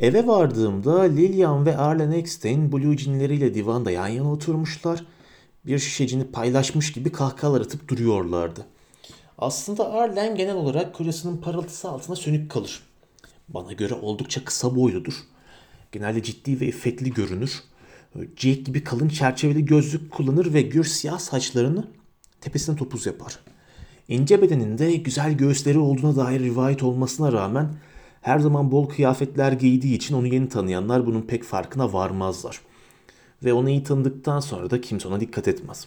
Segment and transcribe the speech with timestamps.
[0.00, 5.04] Eve vardığımda Lillian ve Arlen Eckstein Blue Jean'leriyle divanda yan yana oturmuşlar.
[5.66, 8.66] Bir şişecini paylaşmış gibi kahkahalar atıp duruyorlardı.
[9.38, 12.82] Aslında Arlen genel olarak kocasının parıltısı altına sönük kalır.
[13.48, 15.14] Bana göre oldukça kısa boyludur.
[15.92, 17.62] Genelde ciddi ve iffetli görünür.
[18.14, 21.88] Jake gibi kalın çerçeveli gözlük kullanır ve gür siyah saçlarını
[22.40, 23.38] tepesine topuz yapar.
[24.08, 27.68] İnce bedeninde güzel göğüsleri olduğuna dair rivayet olmasına rağmen
[28.24, 32.60] her zaman bol kıyafetler giydiği için onu yeni tanıyanlar bunun pek farkına varmazlar.
[33.44, 35.86] Ve onu iyi tanıdıktan sonra da kimse ona dikkat etmez.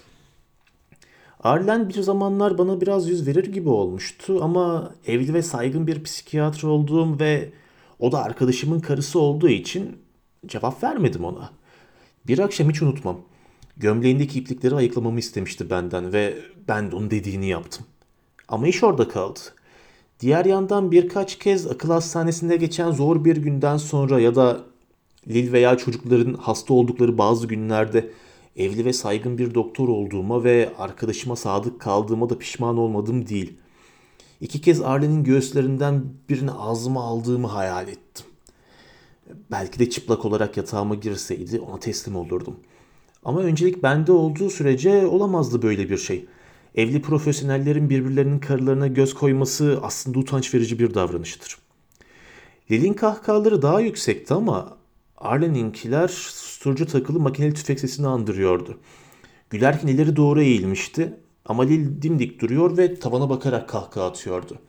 [1.44, 6.64] Arlen bir zamanlar bana biraz yüz verir gibi olmuştu ama evli ve saygın bir psikiyatr
[6.64, 7.50] olduğum ve
[8.00, 9.98] o da arkadaşımın karısı olduğu için
[10.46, 11.52] cevap vermedim ona.
[12.28, 13.22] Bir akşam hiç unutmam.
[13.78, 17.86] Gömleğindeki iplikleri ayıklamamı istemişti benden ve ben de onun dediğini yaptım.
[18.48, 19.40] Ama iş orada kaldı.
[20.20, 24.64] Diğer yandan birkaç kez akıl hastanesinde geçen zor bir günden sonra ya da
[25.28, 28.10] Lil veya çocukların hasta oldukları bazı günlerde
[28.56, 33.54] evli ve saygın bir doktor olduğuma ve arkadaşıma sadık kaldığıma da pişman olmadım değil.
[34.42, 38.26] İki kez Arlen'in göğüslerinden birini ağzıma aldığımı hayal ettim.
[39.52, 42.56] Belki de çıplak olarak yatağıma girseydi ona teslim olurdum.
[43.26, 46.26] Ama öncelik bende olduğu sürece olamazdı böyle bir şey.
[46.78, 51.58] Evli profesyonellerin birbirlerinin karılarına göz koyması aslında utanç verici bir davranıştır.
[52.72, 54.78] Lil'in kahkahaları daha yüksekti ama
[55.18, 58.80] Arlen'inkiler susturucu takılı makineli tüfek sesini andırıyordu.
[59.50, 61.14] Gülerken ileri doğru eğilmişti
[61.46, 64.60] ama Lil dimdik duruyor ve tavana bakarak kahkaha atıyordu.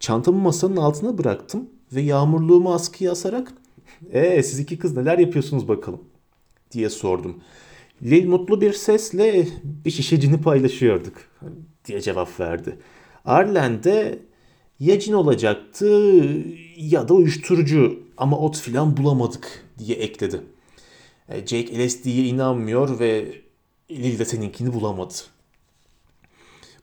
[0.00, 3.52] Çantamı masanın altına bıraktım ve yağmurluğumu askıya asarak
[4.12, 6.04] ''Ee siz iki kız neler yapıyorsunuz bakalım?''
[6.72, 7.36] diye sordum.
[8.02, 11.14] Lil mutlu bir sesle bir şişecini paylaşıyorduk
[11.84, 12.78] diye cevap verdi.
[13.24, 14.18] Arlen de
[14.80, 16.14] ya cin olacaktı
[16.76, 20.40] ya da uyuşturucu ama ot filan bulamadık diye ekledi.
[21.28, 23.34] E, Jake LSD'ye inanmıyor ve
[23.90, 25.14] Lil de seninkini bulamadı.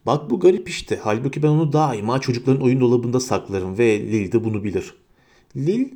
[0.06, 1.00] Bak bu garip işte.
[1.03, 4.94] Halbuki ben onu daima çocukların oyun dolabında saklarım ve Lil de bunu bilir.
[5.56, 5.90] Lil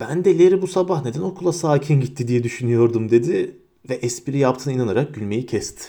[0.00, 3.56] ben de Larry bu sabah neden okula sakin gitti diye düşünüyordum dedi
[3.88, 5.84] ve espri yaptığına inanarak gülmeyi kesti.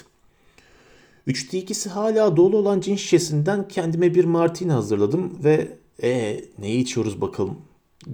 [1.27, 7.21] Üçte ikisi hala dolu olan cin şişesinden kendime bir martini hazırladım ve e ne içiyoruz
[7.21, 7.57] bakalım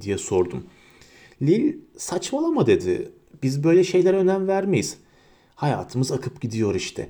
[0.02, 0.64] diye sordum.
[1.42, 3.12] Lil saçmalama dedi.
[3.44, 4.98] Biz böyle şeylere önem vermeyiz.
[5.56, 7.10] Hayatımız akıp gidiyor işte.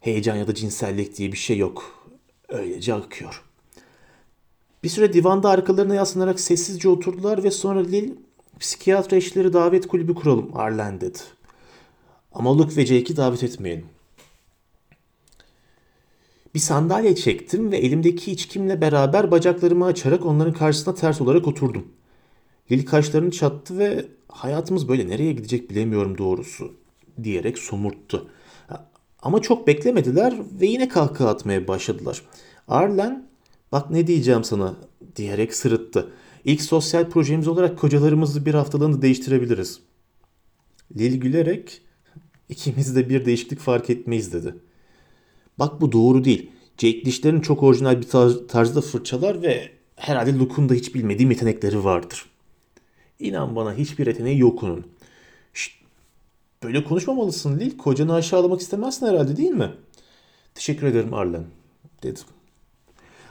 [0.00, 2.08] Heyecan ya da cinsellik diye bir şey yok.
[2.48, 3.42] Öylece akıyor.
[4.82, 8.12] Bir süre divanda arkalarına yaslanarak sessizce oturdular ve sonra Lil
[8.60, 11.18] psikiyatra eşleri davet kulübü kuralım Arlen dedi.
[12.36, 13.86] Ama Luke ve Jake'i davet etmeyelim.
[16.54, 21.88] Bir sandalye çektim ve elimdeki içkimle beraber bacaklarımı açarak onların karşısına ters olarak oturdum.
[22.70, 26.72] Lil kaşlarını çattı ve hayatımız böyle nereye gidecek bilemiyorum doğrusu
[27.22, 28.30] diyerek somurttu.
[29.22, 32.22] Ama çok beklemediler ve yine kahkaha atmaya başladılar.
[32.68, 33.28] Arlen
[33.72, 34.76] bak ne diyeceğim sana
[35.16, 36.12] diyerek sırıttı.
[36.44, 39.80] İlk sosyal projemiz olarak kocalarımızı bir haftalığını değiştirebiliriz.
[40.96, 41.85] Lil gülerek
[42.48, 44.54] ikimiz de bir değişiklik fark etmeyiz dedi.
[45.58, 46.50] Bak bu doğru değil.
[46.78, 48.08] Jake dişlerini çok orijinal bir
[48.48, 52.24] tarzda fırçalar ve herhalde Luke'un da hiç bilmediğim yetenekleri vardır.
[53.18, 54.86] İnan bana hiçbir yeteneği yok onun.
[55.54, 55.72] Şşt,
[56.62, 57.78] böyle konuşmamalısın Lil.
[57.78, 59.72] Kocanı aşağılamak istemezsin herhalde değil mi?
[60.54, 61.44] Teşekkür ederim Arlen
[62.02, 62.24] dedim.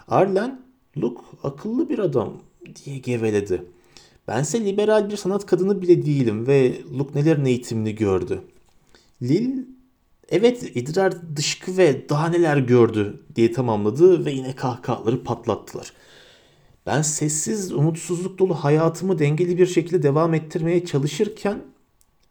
[0.08, 0.62] Arlen,
[0.98, 2.34] Luke akıllı bir adam
[2.86, 3.64] diye geveledi.
[4.28, 8.42] Bense liberal bir sanat kadını bile değilim ve Luke nelerin eğitimini gördü.
[9.22, 9.66] Lil
[10.30, 15.94] evet idrar dışkı ve daha neler gördü diye tamamladı ve yine kahkahaları patlattılar.
[16.86, 21.60] Ben sessiz, umutsuzluk dolu hayatımı dengeli bir şekilde devam ettirmeye çalışırken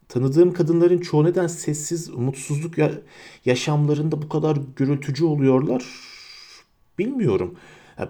[0.09, 3.01] tanıdığım kadınların çoğu neden sessiz, umutsuzluk ya-
[3.45, 5.85] yaşamlarında bu kadar gürültücü oluyorlar
[6.99, 7.55] bilmiyorum.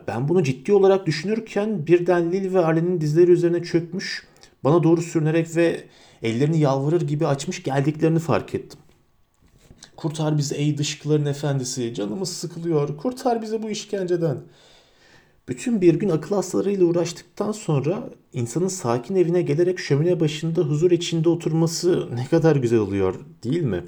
[0.07, 4.27] Ben bunu ciddi olarak düşünürken birden Lil ve Arlen'in dizleri üzerine çökmüş,
[4.65, 5.83] bana doğru sürünerek ve
[6.23, 8.79] ellerini yalvarır gibi açmış geldiklerini fark ettim.
[9.95, 14.37] Kurtar bizi ey dışkıların efendisi, canımız sıkılıyor, kurtar bizi bu işkenceden.
[15.47, 21.29] Bütün bir gün akıl hastalarıyla uğraştıktan sonra insanın sakin evine gelerek şömine başında huzur içinde
[21.29, 23.83] oturması ne kadar güzel oluyor değil mi?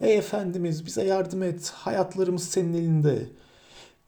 [0.00, 3.26] Ey efendimiz bize yardım et, hayatlarımız senin elinde.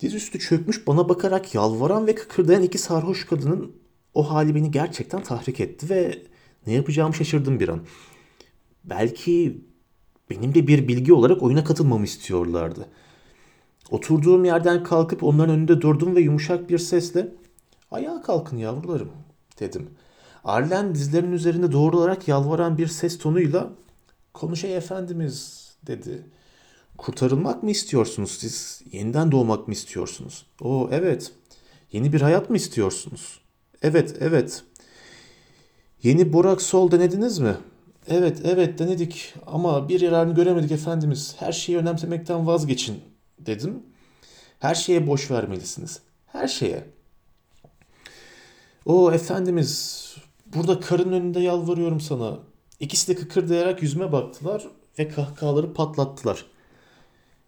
[0.00, 3.72] Dizüstü çökmüş bana bakarak yalvaran ve kıkırdayan iki sarhoş kadının
[4.16, 6.22] o hali beni gerçekten tahrik etti ve
[6.66, 7.80] ne yapacağımı şaşırdım bir an.
[8.84, 9.64] Belki
[10.30, 12.88] benim de bir bilgi olarak oyuna katılmamı istiyorlardı.
[13.90, 17.28] Oturduğum yerden kalkıp onların önünde durdum ve yumuşak bir sesle
[17.90, 19.12] ''Ayağa kalkın yavrularım''
[19.60, 19.90] dedim.
[20.44, 23.70] Arlen dizlerinin üzerinde doğru olarak yalvaran bir ses tonuyla
[24.34, 26.22] Konuş ey efendimiz dedi.
[26.98, 28.82] Kurtarılmak mı istiyorsunuz siz?
[28.92, 30.46] Yeniden doğmak mı istiyorsunuz?
[30.60, 31.32] O evet.
[31.92, 33.40] Yeni bir hayat mı istiyorsunuz?
[33.82, 34.64] Evet, evet.
[36.02, 37.56] Yeni Borak Sol denediniz mi?
[38.08, 41.36] Evet, evet denedik ama bir yararını göremedik efendimiz.
[41.38, 43.00] Her şeyi önemsemekten vazgeçin
[43.38, 43.82] dedim.
[44.58, 46.00] Her şeye boş vermelisiniz.
[46.26, 46.84] Her şeye.
[48.86, 50.06] O efendimiz
[50.46, 52.38] burada karın önünde yalvarıyorum sana.
[52.80, 54.68] İkisi de kıkırdayarak yüzüme baktılar
[54.98, 56.46] ve kahkahaları patlattılar.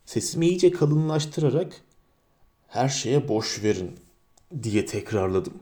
[0.07, 1.81] Sesimi iyice kalınlaştırarak
[2.69, 3.91] her şeye boş verin
[4.63, 5.55] diye tekrarladım.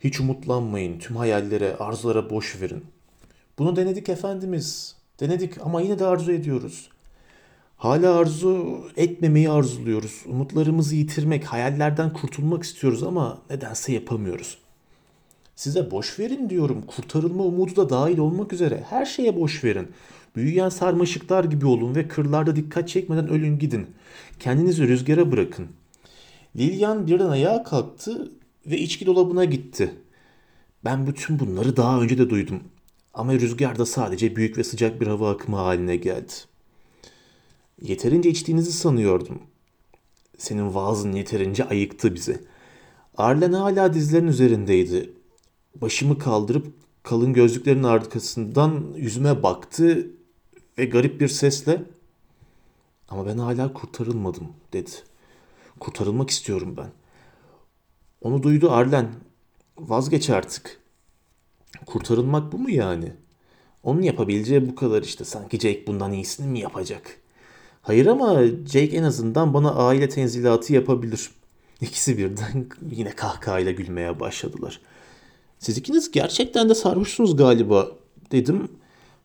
[0.00, 2.84] Hiç umutlanmayın, tüm hayallere, arzulara boş verin.
[3.58, 4.96] Bunu denedik efendimiz.
[5.20, 6.88] Denedik ama yine de arzu ediyoruz.
[7.76, 10.22] Hala arzu etmemeyi arzuluyoruz.
[10.26, 14.58] Umutlarımızı yitirmek, hayallerden kurtulmak istiyoruz ama nedense yapamıyoruz.
[15.56, 16.82] Size boş verin diyorum.
[16.86, 18.84] Kurtarılma umudu da dahil olmak üzere.
[18.90, 19.88] Her şeye boş verin.
[20.36, 23.86] Büyüyen sarmaşıklar gibi olun ve kırlarda dikkat çekmeden ölün gidin.
[24.40, 25.66] Kendinizi rüzgara bırakın.
[26.56, 28.30] Lilian birden ayağa kalktı
[28.66, 29.94] ve içki dolabına gitti.
[30.84, 32.62] Ben bütün bunları daha önce de duydum.
[33.14, 36.32] Ama rüzgar sadece büyük ve sıcak bir hava akımı haline geldi.
[37.82, 39.42] Yeterince içtiğinizi sanıyordum.
[40.38, 42.40] Senin vaazın yeterince ayıktı bizi.
[43.16, 45.12] Arlen hala dizlerin üzerindeydi.
[45.74, 46.66] Başımı kaldırıp
[47.02, 50.10] kalın gözlüklerin arkasından yüzüme baktı
[50.78, 51.82] ve garip bir sesle
[53.08, 54.90] ama ben hala kurtarılmadım dedi.
[55.80, 56.90] Kurtarılmak istiyorum ben.
[58.24, 59.08] Onu duydu Arlen.
[59.78, 60.80] Vazgeç artık.
[61.86, 63.12] Kurtarılmak bu mu yani?
[63.82, 65.24] Onun yapabileceği bu kadar işte.
[65.24, 67.20] Sanki Jake bundan iyisini mi yapacak?
[67.82, 71.30] Hayır ama Jake en azından bana aile tenzilatı yapabilir.
[71.80, 74.80] İkisi birden yine kahkahayla gülmeye başladılar.
[75.58, 77.88] Siz ikiniz gerçekten de sarhoşsunuz galiba
[78.32, 78.68] dedim.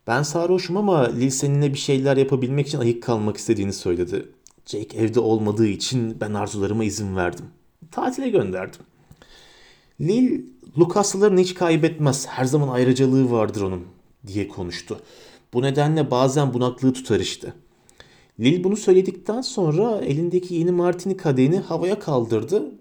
[0.06, 4.28] Ben sarhoşum ama Lil seninle bir şeyler yapabilmek için ayık kalmak istediğini söyledi.
[4.66, 7.46] Jake evde olmadığı için ben arzularıma izin verdim.
[7.90, 8.80] Tatile gönderdim.
[10.00, 10.42] Lil,
[10.78, 12.26] Lucas'larını hiç kaybetmez.
[12.26, 13.84] Her zaman ayrıcalığı vardır onun
[14.26, 15.00] diye konuştu.
[15.54, 17.52] Bu nedenle bazen bunaklığı tutar işte.
[18.40, 22.72] Lil bunu söyledikten sonra elindeki yeni martini kadehini havaya kaldırdı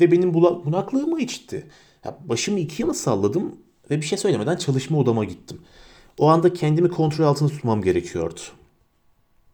[0.00, 1.66] ve benim bunaklığımı içti.
[2.04, 3.56] Ya başımı iki yana salladım
[3.90, 5.60] ve bir şey söylemeden çalışma odama gittim.
[6.18, 8.40] O anda kendimi kontrol altında tutmam gerekiyordu.